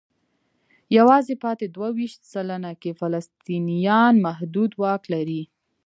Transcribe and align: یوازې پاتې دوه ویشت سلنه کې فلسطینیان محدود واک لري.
یوازې 0.97 1.35
پاتې 1.43 1.65
دوه 1.75 1.89
ویشت 1.97 2.21
سلنه 2.33 2.71
کې 2.81 2.91
فلسطینیان 3.01 4.13
محدود 4.25 4.71
واک 4.81 5.03
لري. 5.13 5.43